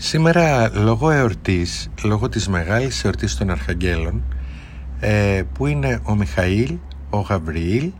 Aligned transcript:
Σήμερα 0.00 0.70
λόγω 0.74 1.10
εορτής, 1.10 1.90
λόγω 2.02 2.28
της 2.28 2.48
μεγάλης 2.48 3.04
εορτής 3.04 3.36
των 3.36 3.50
Αρχαγγέλων 3.50 4.22
ε, 5.00 5.42
που 5.52 5.66
είναι 5.66 6.00
ο 6.04 6.14
Μιχαήλ, 6.14 6.76
ο 7.10 7.18
Γαβριήλ 7.18 7.90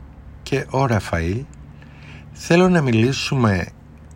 και 0.43 0.67
ο 0.71 0.87
Ραφαήλ 0.87 1.45
θέλω 2.33 2.69
να 2.69 2.81
μιλήσουμε 2.81 3.67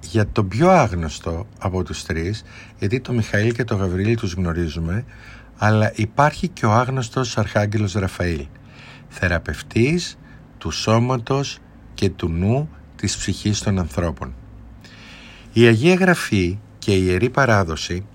για 0.00 0.29
το 0.29 0.45
πιο 0.45 0.71
άγνωστο 0.71 1.46
από 1.58 1.82
τους 1.82 2.04
τρεις 2.04 2.45
γιατί 2.79 3.00
το 3.00 3.12
Μιχαήλ 3.12 3.53
και 3.53 3.64
το 3.64 3.75
Γαβριήλ 3.75 4.17
τους 4.17 4.33
γνωρίζουμε 4.33 5.05
αλλά 5.59 5.93
υπάρχει 5.95 6.49
και 6.49 6.67
ο 6.67 6.73
άγνωστος 6.73 7.39
Αρχάγγελος 7.39 7.93
Ραφαήλ 7.93 8.46
θεραπευτής 9.09 10.19
του 10.59 10.71
σώματος 10.71 11.59
και 11.95 12.11
του 12.11 12.29
νου 12.29 12.69
της 12.96 13.17
ψυχής 13.17 13.61
των 13.61 13.79
ανθρώπων. 13.79 14.35
Η 15.53 15.64
Αγία 15.67 15.95
Γραφή 15.95 16.59
και 16.85 16.95
η 16.95 17.03
Ιερή 17.07 17.30
Παράδοση 17.30 18.07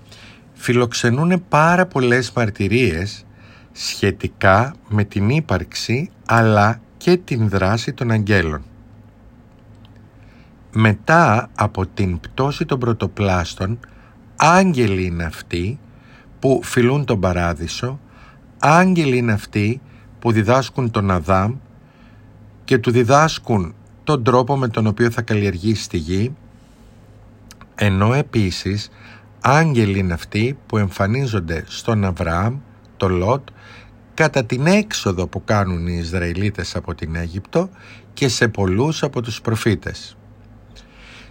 φιλοξενούν 0.52 1.44
πάρα 1.48 1.86
πολλές 1.86 2.32
μαρτυρίες 2.32 3.26
σχετικά 3.72 4.74
με 4.88 5.04
την 5.04 5.28
ύπαρξη 5.28 6.10
αλλά 6.26 6.80
και 6.96 7.16
την 7.16 7.48
δράση 7.48 7.92
των 7.92 8.10
αγγέλων. 8.10 8.62
Μετά 10.72 11.50
από 11.54 11.86
την 11.86 12.20
πτώση 12.20 12.64
των 12.64 12.78
πρωτοπλάστων, 12.78 13.78
άγγελοι 14.36 15.04
είναι 15.04 15.24
αυτοί 15.24 15.78
που 16.38 16.60
φιλούν 16.62 17.04
τον 17.04 17.20
παράδεισο, 17.20 18.00
άγγελοι 18.58 19.16
είναι 19.16 19.32
αυτοί 19.32 19.80
που 20.18 20.32
διδάσκουν 20.32 20.90
τον 20.90 21.10
Αδάμ 21.10 21.54
και 22.64 22.78
του 22.78 22.90
διδάσκουν 22.90 23.74
τον 24.04 24.24
τρόπο 24.24 24.56
με 24.56 24.68
τον 24.68 24.86
οποίο 24.86 25.10
θα 25.10 25.22
καλλιεργήσει 25.22 25.88
τη 25.88 25.96
γη, 25.96 26.34
ενώ 27.80 28.14
επίσης 28.14 28.90
άγγελοι 29.40 29.98
είναι 29.98 30.12
αυτοί 30.12 30.58
που 30.66 30.78
εμφανίζονται 30.78 31.64
στον 31.66 32.04
Αβραάμ, 32.04 32.58
το 32.96 33.08
Λότ, 33.08 33.48
κατά 34.14 34.44
την 34.44 34.66
έξοδο 34.66 35.26
που 35.26 35.44
κάνουν 35.44 35.86
οι 35.86 35.98
Ισραηλίτες 36.00 36.76
από 36.76 36.94
την 36.94 37.14
Αίγυπτο 37.14 37.68
και 38.12 38.28
σε 38.28 38.48
πολλούς 38.48 39.02
από 39.02 39.22
τους 39.22 39.40
προφήτες. 39.40 40.16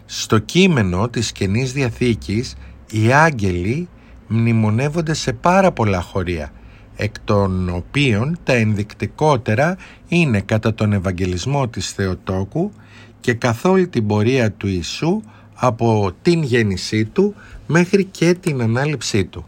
Στο 0.05 0.39
κείμενο 0.39 1.09
της 1.09 1.31
Καινής 1.31 1.73
Διαθήκης 1.73 2.55
οι 2.91 3.13
άγγελοι 3.13 3.89
μνημονεύονται 4.27 5.13
σε 5.13 5.33
πάρα 5.33 5.71
πολλά 5.71 6.01
χωρία 6.01 6.51
εκ 6.95 7.19
των 7.23 7.69
οποίων 7.69 8.37
τα 8.43 8.53
ενδεικτικότερα 8.53 9.77
είναι 10.07 10.41
κατά 10.41 10.73
τον 10.73 10.93
Ευαγγελισμό 10.93 11.67
της 11.67 11.91
Θεοτόκου 11.91 12.71
και 13.19 13.33
καθ' 13.33 13.65
όλη 13.65 13.87
την 13.87 14.07
πορεία 14.07 14.51
του 14.51 14.67
Ιησού 14.67 15.21
από 15.59 16.11
την 16.21 16.43
γέννησή 16.43 17.05
του 17.05 17.35
μέχρι 17.67 18.05
και 18.05 18.33
την 18.33 18.61
ανάληψή 18.61 19.25
του. 19.25 19.45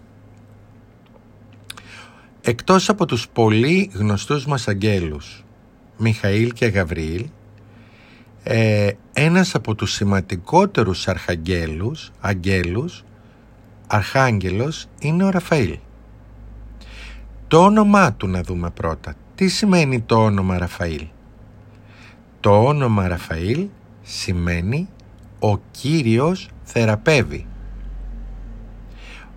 Εκτός 2.42 2.90
από 2.90 3.06
τους 3.06 3.28
πολύ 3.28 3.92
γνωστούς 3.94 4.46
μας 4.46 4.68
αγγέλους, 4.68 5.46
Μιχαήλ 5.98 6.52
και 6.54 6.66
Γαβριήλ, 6.66 7.26
ε, 8.44 8.92
ένας 9.14 9.56
από 9.56 9.76
τους 9.76 9.92
σημαντικότερους 9.92 11.08
αρχαγγέλους, 11.08 12.12
αγγέλους, 12.20 13.04
αρχάγγελος, 13.88 14.86
είναι 15.00 15.24
ο 15.24 15.30
Ραφαήλ. 15.30 15.78
Το 17.48 17.64
όνομά 17.64 18.14
του 18.14 18.28
να 18.28 18.42
δούμε 18.42 18.70
πρώτα. 18.70 19.14
Τι 19.36 19.48
σημαίνει 19.48 20.02
το 20.02 20.16
όνομα 20.24 20.58
Ραφαήλ; 20.58 21.08
Το 22.40 22.64
όνομα 22.64 23.08
Ραφαήλ 23.08 23.68
σημαίνει 24.02 24.88
ο 25.40 25.58
Κύριος 25.58 26.50
θεραπεύει. 26.64 27.48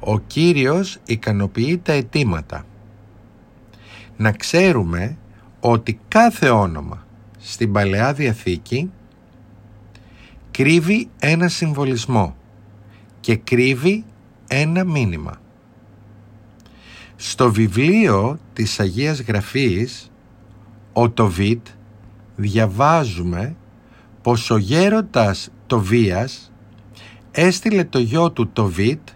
Ο 0.00 0.19
Κύριος 0.19 0.98
ικανοποιεί 1.05 1.78
τα 1.78 1.92
αιτήματα. 1.92 2.64
Να 4.17 4.33
ξέρουμε 4.33 5.17
ότι 5.61 6.01
κάθε 6.08 6.51
όνομα 6.51 7.07
στην 7.39 7.73
Παλαιά 7.73 8.12
Διαθήκη 8.12 8.91
κρύβει 10.51 11.08
ένα 11.18 11.48
συμβολισμό 11.48 12.36
και 13.20 13.36
κρύβει 13.36 14.05
ένα 14.48 14.85
μήνυμα. 14.85 15.41
Στο 17.17 17.52
βιβλίο 17.52 18.39
της 18.52 18.80
Αγίας 18.80 19.20
Γραφής 19.20 20.11
«Ο 20.92 21.11
Τοβίτ» 21.11 21.67
διαβάζουμε 22.36 23.57
πως 24.23 24.51
ο 24.51 24.57
γέροντας 24.57 25.48
Τοβίας 25.73 26.53
έστειλε 27.31 27.85
το 27.85 27.99
γιο 27.99 28.31
του 28.31 28.49
Τοβίτ 28.49 29.09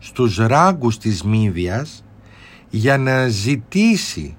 στους 0.00 0.36
ράγκους 0.36 0.98
της 0.98 1.22
Μύδιας 1.22 2.04
για 2.70 2.98
να 2.98 3.28
ζητήσει 3.28 4.36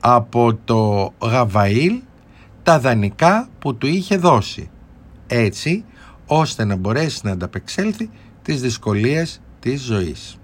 από 0.00 0.54
το 0.64 1.12
Γαβαήλ 1.22 2.00
τα 2.62 2.80
δανεικά 2.80 3.48
που 3.58 3.74
του 3.76 3.86
είχε 3.86 4.16
δώσει 4.16 4.70
έτσι 5.26 5.84
ώστε 6.26 6.64
να 6.64 6.76
μπορέσει 6.76 7.20
να 7.24 7.30
ανταπεξέλθει 7.30 8.10
τις 8.42 8.60
δυσκολίες 8.60 9.40
της 9.60 9.82
ζωής. 9.82 10.38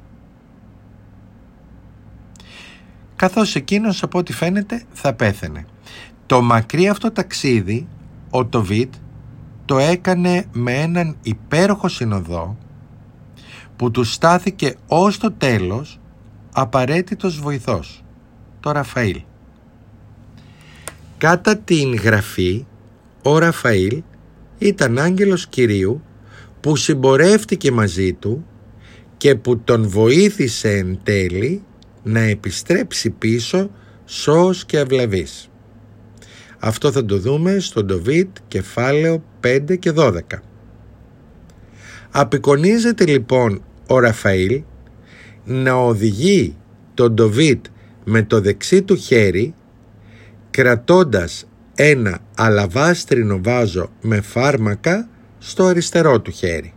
καθώς 3.16 3.54
εκείνος 3.54 4.02
από 4.02 4.18
ό,τι 4.18 4.32
φαίνεται 4.32 4.82
θα 4.92 5.14
πέθαινε. 5.14 5.66
Το 6.26 6.42
μακρύ 6.42 6.88
αυτό 6.88 7.10
ταξίδι 7.10 7.88
ο 8.30 8.46
Τοβίτ 8.46 8.94
το 9.68 9.78
έκανε 9.78 10.44
με 10.52 10.72
έναν 10.72 11.16
υπέροχο 11.22 11.88
συνοδό 11.88 12.56
που 13.76 13.90
του 13.90 14.04
στάθηκε 14.04 14.74
ως 14.86 15.18
το 15.18 15.32
τέλος 15.32 16.00
απαραίτητος 16.52 17.40
βοηθός, 17.40 18.04
το 18.60 18.70
Ραφαήλ. 18.72 19.22
Κάτα 21.18 21.56
την 21.56 21.94
γραφή, 21.94 22.66
ο 23.22 23.38
Ραφαήλ 23.38 24.02
ήταν 24.58 24.98
άγγελος 24.98 25.46
Κυρίου 25.46 26.02
που 26.60 26.76
συμπορεύτηκε 26.76 27.72
μαζί 27.72 28.12
του 28.12 28.46
και 29.16 29.34
που 29.34 29.58
τον 29.58 29.88
βοήθησε 29.88 30.70
εν 30.70 30.98
τέλει 31.02 31.62
να 32.02 32.20
επιστρέψει 32.20 33.10
πίσω 33.10 33.70
σώος 34.04 34.64
και 34.64 34.78
αυλαβής. 34.78 35.50
Αυτό 36.58 36.92
θα 36.92 37.04
το 37.04 37.18
δούμε 37.18 37.58
στο 37.58 37.84
Ντοβίτ 37.84 38.36
κεφάλαιο 38.48 39.24
5 39.44 39.78
και 39.78 39.92
12. 39.96 40.20
Απεικονίζεται 42.10 43.06
λοιπόν 43.06 43.62
ο 43.86 43.98
Ραφαήλ 43.98 44.62
να 45.44 45.72
οδηγεί 45.72 46.56
τον 46.94 47.14
Ντοβίτ 47.14 47.66
με 48.04 48.22
το 48.22 48.40
δεξί 48.40 48.82
του 48.82 48.96
χέρι 48.96 49.54
κρατώντας 50.50 51.48
ένα 51.74 52.18
αλαβάστρινο 52.36 53.40
βάζο 53.42 53.90
με 54.00 54.20
φάρμακα 54.20 55.08
στο 55.38 55.64
αριστερό 55.64 56.20
του 56.20 56.30
χέρι. 56.30 56.74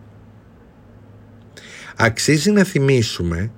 Αξίζει 1.96 2.52
να 2.52 2.64
θυμίσουμε 2.64 3.52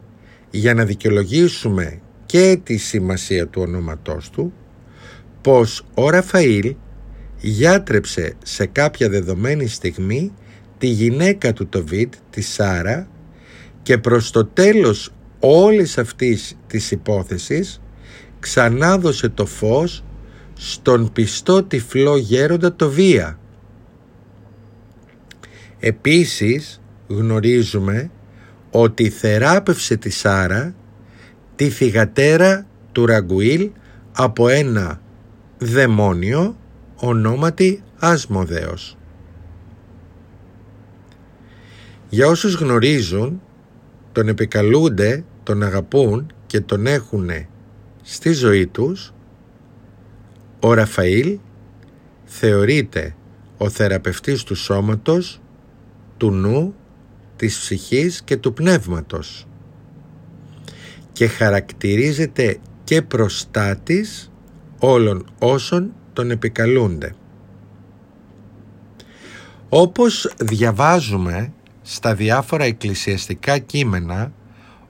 για 0.50 0.74
να 0.74 0.86
δικαιολογήσουμε 0.86 2.02
και 2.26 2.60
τη 2.64 2.78
σημασία 2.78 3.48
του 3.48 3.62
ονόματός 3.62 4.30
του 4.30 4.54
πως 5.44 5.86
ο 5.94 6.10
Ραφαήλ 6.10 6.76
γιάτρεψε 7.38 8.34
σε 8.44 8.66
κάποια 8.66 9.10
δεδομένη 9.10 9.68
στιγμή 9.68 10.34
τη 10.78 10.88
γυναίκα 10.88 11.54
του 11.54 11.68
Τοβίτ, 11.68 12.14
τη 12.30 12.42
Σάρα 12.42 13.08
και 13.82 13.98
προς 13.98 14.32
το 14.32 14.46
τέλος 14.46 15.14
όλης 15.40 15.98
αυτής 15.98 16.58
της 16.68 16.92
υπόθεσης 16.92 17.82
ξανάδωσε 18.40 19.30
το 19.30 19.46
φως 19.46 20.04
στον 20.54 21.12
πιστό 21.12 21.64
τυφλό 21.64 22.18
γέροντα 22.18 22.76
το 22.76 22.90
Βία. 22.90 23.40
Επίσης 25.80 26.82
γνωρίζουμε 27.08 28.12
ότι 28.72 29.10
θεράπευσε 29.10 29.98
τη 29.98 30.10
Σάρα 30.10 30.76
τη 31.56 31.70
θυγατέρα 31.70 32.66
του 32.92 33.06
Ραγκουήλ 33.06 33.70
από 34.12 34.48
ένα 34.48 35.02
δαιμόνιο 35.64 36.58
ονόματι 36.96 37.84
Ασμοδέος. 38.00 38.98
Για 42.10 42.28
όσους 42.28 42.54
γνωρίζουν, 42.54 43.42
τον 44.12 44.28
επικαλούνται, 44.28 45.26
τον 45.44 45.64
αγαπούν 45.64 46.34
και 46.46 46.62
τον 46.62 46.86
έχουν 46.86 47.30
στη 48.02 48.32
ζωή 48.32 48.68
τους, 48.68 49.14
ο 50.60 50.74
Ραφαήλ 50.74 51.40
θεωρείται 52.26 53.16
ο 53.58 53.70
θεραπευτής 53.70 54.44
του 54.44 54.56
σώματος, 54.56 55.42
του 56.18 56.32
νου 56.32 56.76
της 57.36 57.60
ψυχής 57.60 58.22
και 58.24 58.38
του 58.38 58.54
πνεύματος 58.54 59.48
και 61.12 61.28
χαρακτηρίζεται 61.28 62.58
και 62.84 63.02
προστάτης 63.02 64.32
όλων 64.86 65.26
όσων 65.40 65.94
τον 66.14 66.32
επικαλούνται. 66.32 67.16
Όπως 69.70 70.34
διαβάζουμε 70.38 71.54
στα 71.82 72.16
διάφορα 72.16 72.64
εκκλησιαστικά 72.64 73.58
κείμενα 73.58 74.32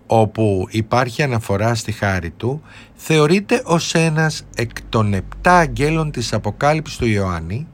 όπου 0.08 0.68
υπάρχει 0.70 1.24
αναφορά 1.24 1.76
στη 1.76 1.92
χάρη 1.92 2.30
του 2.30 2.62
θεωρείται 2.96 3.62
ως 3.66 3.94
ένας 3.94 4.46
εκ 4.56 4.82
των 4.90 5.14
επτά 5.14 5.58
αγγέλων 5.58 6.12
της 6.12 6.34
Αποκάλυψης 6.34 6.98
του 6.98 7.08
Ιωάννη 7.08 7.68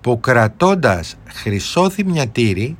που 0.00 0.20
κρατώντας 0.20 1.16
χρυσό 1.26 1.90
θυμιατήρι 1.90 2.76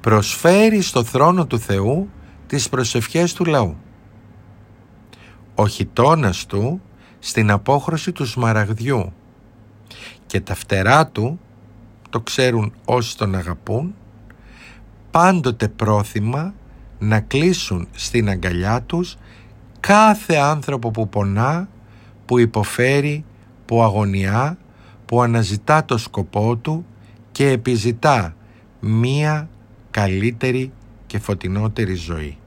προσφέρει 0.00 0.80
στο 0.80 1.04
θρόνο 1.04 1.46
του 1.46 1.58
Θεού 1.58 2.08
τις 2.46 2.68
προσευχές 2.68 3.32
του 3.32 3.44
λαού. 3.44 3.76
Ο 5.54 5.66
χιτώνας 5.66 6.46
του 6.46 6.80
στην 7.18 7.50
απόχρωση 7.50 8.12
του 8.12 8.24
σμαραγδιού 8.24 9.12
και 10.26 10.40
τα 10.40 10.54
φτερά 10.54 11.06
του, 11.06 11.40
το 12.10 12.20
ξέρουν 12.20 12.72
όσοι 12.84 13.16
τον 13.16 13.34
αγαπούν, 13.34 13.94
πάντοτε 15.10 15.68
πρόθυμα 15.68 16.54
να 16.98 17.20
κλείσουν 17.20 17.88
στην 17.92 18.28
αγκαλιά 18.28 18.82
τους 18.82 19.16
κάθε 19.80 20.36
άνθρωπο 20.36 20.90
που 20.90 21.08
πονά, 21.08 21.68
που 22.24 22.38
υποφέρει, 22.38 23.24
που 23.64 23.82
αγωνιά, 23.82 24.58
που 25.06 25.22
αναζητά 25.22 25.84
το 25.84 25.98
σκοπό 25.98 26.56
του 26.56 26.86
και 27.32 27.50
επιζητά 27.50 28.34
μία 28.80 29.48
καλύτερη 29.90 30.72
και 31.06 31.18
φωτεινότερη 31.18 31.94
ζωή. 31.94 32.38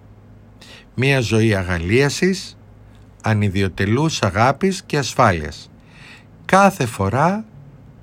Μία 0.95 1.19
ζωή 1.19 1.55
αγαλίασης, 1.55 2.57
ανιδιοτελούς 3.21 4.21
αγάπης 4.21 4.83
και 4.83 4.97
ασφάλειας. 4.97 5.71
Κάθε 6.45 6.85
φορά 6.85 7.45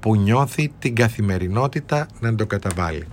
που 0.01 0.17
νιώθει 0.17 0.73
την 0.79 0.95
καθημερινότητα 0.95 2.07
να 2.21 2.35
το 2.35 2.47
καταβάλει. 2.47 3.07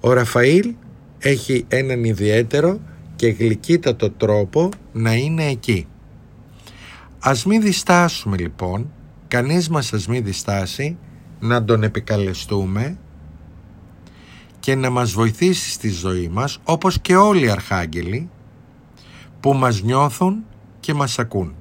Ο 0.00 0.12
Ραφαήλ 0.12 0.74
έχει 1.18 1.64
έναν 1.68 2.04
ιδιαίτερο 2.04 2.80
και 3.16 3.28
γλυκύτατο 3.28 4.10
τρόπο 4.10 4.68
να 4.92 5.14
είναι 5.14 5.44
εκεί. 5.44 5.86
Ας 7.18 7.44
μην 7.44 7.62
διστάσουμε 7.62 8.36
λοιπόν, 8.36 8.90
κανείς 9.28 9.68
μας 9.68 9.92
ας 9.92 10.06
μην 10.06 10.24
διστάσει 10.24 10.96
να 11.40 11.64
τον 11.64 11.82
επικαλεστούμε 11.82 12.98
και 14.60 14.74
να 14.74 14.90
μας 14.90 15.12
βοηθήσει 15.12 15.70
στη 15.70 15.88
ζωή 15.88 16.28
μας 16.28 16.60
όπως 16.64 17.00
και 17.00 17.16
όλοι 17.16 17.44
οι 17.44 17.50
αρχάγγελοι 17.50 18.28
που 19.40 19.54
μας 19.54 19.82
νιώθουν 19.82 20.44
και 20.88 20.94
μας 20.94 21.18
ακούν. 21.18 21.54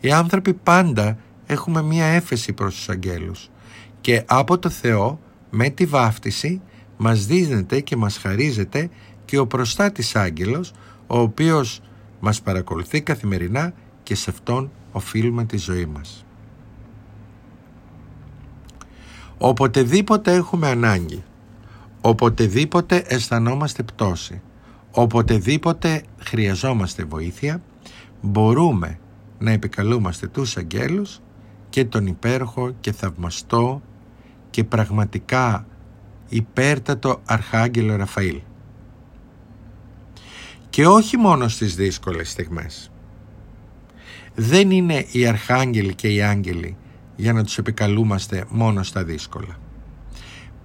Οι 0.00 0.12
άνθρωποι 0.12 0.54
πάντα 0.54 1.18
έχουμε 1.46 1.82
μία 1.82 2.04
έφεση 2.04 2.52
προς 2.52 2.74
τους 2.74 2.88
αγγέλους 2.88 3.50
και 4.00 4.22
από 4.26 4.58
το 4.58 4.68
Θεό 4.70 5.20
με 5.50 5.68
τη 5.68 5.86
βάφτιση 5.86 6.60
μας 6.96 7.26
δίνεται 7.26 7.80
και 7.80 7.96
μας 7.96 8.16
χαρίζεται 8.16 8.90
και 9.24 9.38
ο 9.38 9.46
προστάτης 9.46 10.16
άγγελος 10.16 10.72
ο 11.06 11.18
οποίος 11.18 11.80
μας 12.20 12.42
παρακολουθεί 12.42 13.00
καθημερινά 13.00 13.72
και 14.02 14.14
σε 14.14 14.30
αυτόν 14.30 14.70
οφείλουμε 14.92 15.44
τη 15.44 15.56
ζωή 15.56 15.86
μας. 15.86 16.24
Οποτεδήποτε 19.38 20.32
έχουμε 20.32 20.68
ανάγκη, 20.68 21.22
οποτεδήποτε 22.00 23.04
αισθανόμαστε 23.06 23.82
πτώση, 23.82 24.40
οποτεδήποτε 24.90 26.02
χρειαζόμαστε 26.18 27.04
βοήθεια, 27.04 27.62
μπορούμε 28.24 28.98
να 29.38 29.50
επικαλούμαστε 29.50 30.26
τους 30.26 30.56
αγγέλους 30.56 31.20
και 31.68 31.84
τον 31.84 32.06
υπέροχο 32.06 32.74
και 32.80 32.92
θαυμαστό 32.92 33.82
και 34.50 34.64
πραγματικά 34.64 35.66
υπέρτατο 36.28 37.20
Αρχάγγελο 37.24 37.96
Ραφαήλ. 37.96 38.40
Και 40.70 40.86
όχι 40.86 41.16
μόνο 41.16 41.48
στις 41.48 41.74
δύσκολες 41.74 42.30
στιγμές. 42.30 42.90
Δεν 44.34 44.70
είναι 44.70 45.06
οι 45.12 45.26
αρχάγγελοι 45.26 45.94
και 45.94 46.08
οι 46.08 46.22
άγγελοι 46.22 46.76
για 47.16 47.32
να 47.32 47.44
τους 47.44 47.58
επικαλούμαστε 47.58 48.44
μόνο 48.48 48.82
στα 48.82 49.04
δύσκολα. 49.04 49.56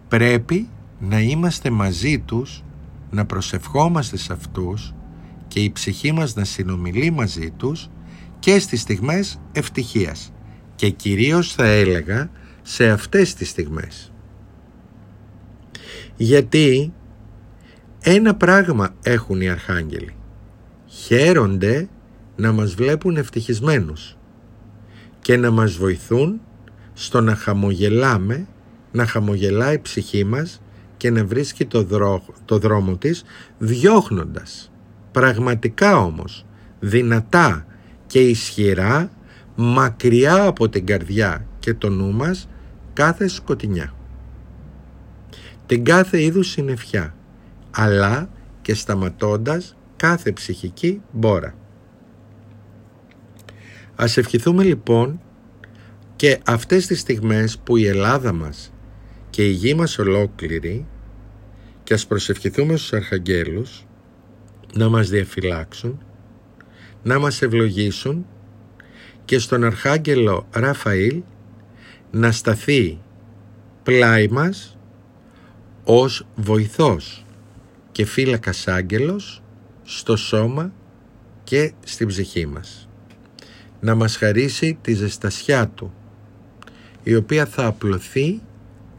Πρέπει 0.08 0.70
να 1.00 1.20
είμαστε 1.20 1.70
μαζί 1.70 2.20
τους, 2.20 2.64
να 3.10 3.26
προσευχόμαστε 3.26 4.18
σε 4.18 4.34
αυτούς 4.34 4.94
και 5.50 5.60
η 5.60 5.72
ψυχή 5.72 6.12
μας 6.12 6.36
να 6.36 6.44
συνομιλεί 6.44 7.12
μαζί 7.12 7.52
τους 7.58 7.90
και 8.40 8.60
στις 8.60 8.82
στιγμές 8.82 9.42
ευτυχίας 9.52 10.34
και 10.76 10.90
κυρίως 10.90 11.54
θα 11.54 11.66
έλεγα 11.66 12.30
σε 12.62 12.90
αυτές 12.90 13.34
τις 13.34 13.50
στιγμές. 13.50 14.12
Γιατί 16.16 16.94
ένα 18.00 18.36
πράγμα 18.36 18.96
έχουν 19.04 19.42
οι 19.42 19.50
αρχάγγελοι. 19.50 20.16
Χαίρονται 20.88 21.90
να 22.36 22.52
μας 22.52 22.74
βλέπουν 22.74 23.18
ευτυχισμένους 23.18 24.18
και 25.22 25.38
να 25.38 25.52
μας 25.52 25.76
βοηθούν 25.76 26.42
στο 26.94 27.22
να 27.22 27.36
χαμογελάμε, 27.36 28.48
να 28.92 29.06
χαμογελάει 29.06 29.76
η 29.76 29.80
ψυχή 29.80 30.24
μας 30.24 30.62
και 30.98 31.10
να 31.10 31.26
βρίσκει 31.26 31.66
το, 31.66 31.86
το 32.46 32.58
δρόμο 32.58 32.98
της 32.98 33.24
διώχνοντας 33.58 34.72
πραγματικά 35.12 35.98
όμως 35.98 36.46
δυνατά 36.80 37.66
και 38.08 38.20
ισχυρά 38.20 39.12
μακριά 39.56 40.44
από 40.46 40.70
την 40.70 40.86
καρδιά 40.86 41.46
και 41.60 41.74
το 41.74 41.90
νου 41.90 42.12
μας 42.14 42.50
κάθε 42.94 43.28
σκοτεινιά 43.28 43.94
την 45.70 45.84
κάθε 45.84 46.22
είδους 46.22 46.50
συννεφιά 46.50 47.16
αλλά 47.72 48.30
και 48.62 48.74
σταματώντας 48.74 49.78
κάθε 49.96 50.32
ψυχική 50.32 51.02
μπόρα. 51.12 51.56
Ας 53.96 54.18
ευχηθούμε 54.18 54.64
λοιπόν 54.64 55.22
και 56.16 56.40
αυτές 56.46 56.88
τις 56.88 57.00
στιγμές 57.00 57.60
που 57.60 57.78
η 57.78 57.86
Ελλάδα 57.86 58.34
μας 58.34 58.74
και 59.30 59.48
η 59.48 59.52
γη 59.52 59.74
μας 59.74 60.00
ολόκληρη 60.00 60.86
και 61.84 61.94
ας 61.94 62.08
προσευχηθούμε 62.08 62.76
στους 62.76 62.94
αρχαγγέλους 62.94 63.86
να 64.74 64.90
μας 64.90 65.10
διαφυλάξουν, 65.10 66.00
να 67.04 67.20
μας 67.20 67.42
ευλογήσουν 67.42 68.26
και 69.26 69.40
στον 69.40 69.64
Αρχάγγελο 69.64 70.48
Ραφαήλ 70.52 71.22
να 72.12 72.32
σταθεί 72.32 73.00
πλάι 73.84 74.28
μας 74.28 74.78
ως 75.84 76.26
βοηθός 76.36 77.26
και 77.92 78.06
φύλακας 78.06 78.68
άγγελος 78.68 79.42
στο 79.84 80.16
σώμα 80.16 80.74
και 81.44 81.74
στην 81.84 82.08
ψυχή 82.08 82.46
μας. 82.46 82.90
Να 83.80 83.96
μας 83.96 84.18
χαρίσει 84.18 84.78
τη 84.82 84.94
ζεστασιά 84.94 85.68
Του, 85.68 85.94
η 87.04 87.16
οποία 87.16 87.46
θα 87.46 87.66
απλωθεί 87.66 88.42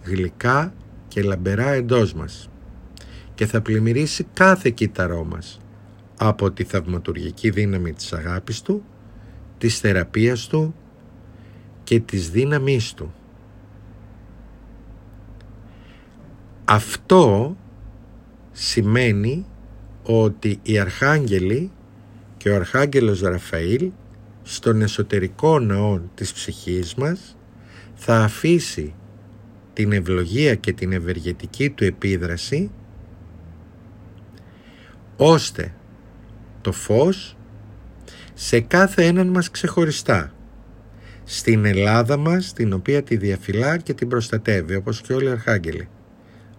γλυκά 0.05 0.75
και 1.09 1.23
λαμπερά 1.23 1.71
εντός 1.71 2.13
μας 2.13 2.50
και 3.41 3.47
θα 3.47 3.61
πλημμυρίσει 3.61 4.27
κάθε 4.33 4.71
κύτταρό 4.71 5.25
μας 5.25 5.61
από 6.17 6.51
τη 6.51 6.65
θαυματουργική 6.65 7.51
δύναμη 7.51 7.93
της 7.93 8.13
αγάπης 8.13 8.63
Του, 8.63 8.85
της 9.59 9.79
θεραπείας 9.79 10.47
Του 10.47 10.75
και 11.85 12.01
της 12.01 12.31
δύναμής 12.31 12.95
Του. 12.95 13.15
Αυτό 16.65 17.57
σημαίνει 18.53 19.47
ότι 20.03 20.59
οι 20.63 20.79
αρχάγγελοι 20.79 21.71
και 22.37 22.51
ο 22.51 22.55
αρχάγγελος 22.55 23.21
Ραφαήλ 23.21 23.91
στον 24.43 24.83
εσωτερικό 24.83 25.59
ναό 25.59 26.01
της 26.15 26.33
ψυχής 26.33 26.95
μας 26.95 27.37
θα 27.95 28.17
αφήσει 28.17 28.95
την 29.73 29.93
ευλογία 29.93 30.55
και 30.55 30.73
την 30.73 30.93
ευεργετική 30.93 31.71
του 31.71 31.85
επίδραση 31.85 32.71
ώστε 35.23 35.75
το 36.61 36.73
φως 36.73 37.37
σε 38.35 38.61
κάθε 38.61 39.07
έναν 39.07 39.27
μας 39.27 39.51
ξεχωριστά 39.51 40.33
στην 41.25 41.65
Ελλάδα 41.65 42.17
μας 42.17 42.53
την 42.53 42.73
οποία 42.73 43.03
τη 43.03 43.17
διαφυλά 43.17 43.77
και 43.77 43.95
την 43.95 44.09
προστατεύει 44.09 44.75
όπως 44.75 45.01
και 45.01 45.13
όλοι 45.13 45.25
οι 45.25 45.31
αρχάγγελοι 45.31 45.89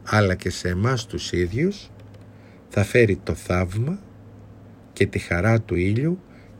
αλλά 0.03 0.35
και 0.35 0.49
σε 0.49 0.67
εμάς 0.67 1.05
τους 1.05 1.31
ίδιους 1.31 1.89
θα 2.69 2.83
φέρει 2.83 3.19
το 3.23 3.35
θαύμα 3.35 3.99
και 4.93 5.05
τη 5.05 5.19
χαρά 5.19 5.61
του 5.61 5.75
ήλιου 5.75 6.19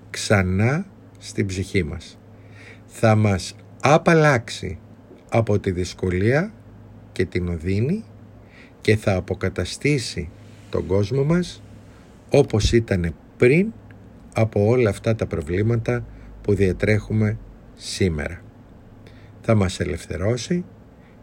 ξανά 0.10 0.86
στην 1.18 1.46
ψυχή 1.46 1.84
μας. 1.84 2.18
Θα 2.86 3.16
μας 3.16 3.56
απαλλάξει 3.82 4.80
από 5.30 5.60
τη 5.60 5.72
δυσκολία 5.72 6.54
και 7.12 7.26
την 7.26 7.48
οδύνη 7.48 8.04
και 8.82 8.96
θα 8.96 9.16
αποκαταστήσει 9.16 10.30
τον 10.70 10.86
κόσμο 10.86 11.24
μας 11.24 11.62
όπως 12.32 12.72
ήταν 12.72 13.16
πριν 13.38 13.74
από 14.34 14.66
όλα 14.68 14.90
αυτά 14.90 15.16
τα 15.16 15.26
προβλήματα 15.26 16.06
που 16.42 16.54
διατρέχουμε 16.54 17.38
σήμερα. 17.76 18.42
Θα 19.42 19.56
μας 19.56 19.80
ελευθερώσει 19.80 20.66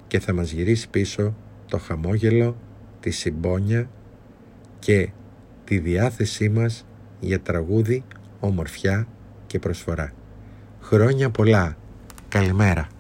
και 0.07 0.21
θα 0.21 0.33
μας 0.33 0.50
γυρίσει 0.50 0.88
πίσω 0.88 1.35
το 1.69 1.79
χαμόγελο 1.79 2.57
τη 3.00 3.11
συμπόνια 3.11 3.91
και 4.79 5.09
τη 5.65 5.79
διάθεσή 5.79 6.49
μας 6.49 6.87
για 7.21 7.41
τραγούδι, 7.41 8.05
ομορφιά 8.41 9.07
και 9.47 9.59
προσφορά. 9.59 10.12
Χρόνια 10.81 11.31
πολλά. 11.31 11.77
Καλημέρα. 12.29 12.98